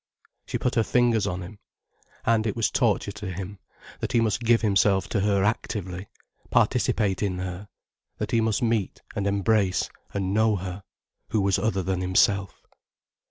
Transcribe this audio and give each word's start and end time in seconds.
She 0.47 0.57
put 0.57 0.73
her 0.73 0.83
fingers 0.83 1.27
on 1.27 1.43
him. 1.43 1.59
And 2.25 2.47
it 2.47 2.55
was 2.55 2.71
torture 2.71 3.11
to 3.11 3.31
him, 3.31 3.59
that 3.99 4.13
he 4.13 4.19
must 4.19 4.39
give 4.39 4.61
himself 4.63 5.07
to 5.09 5.19
her 5.19 5.43
actively, 5.43 6.07
participate 6.49 7.21
in 7.21 7.37
her, 7.37 7.67
that 8.17 8.31
he 8.31 8.41
must 8.41 8.63
meet 8.63 9.03
and 9.15 9.27
embrace 9.27 9.91
and 10.11 10.33
know 10.33 10.55
her, 10.55 10.81
who 11.29 11.39
was 11.41 11.59
other 11.59 11.83
than 11.83 12.01
himself. 12.01 12.63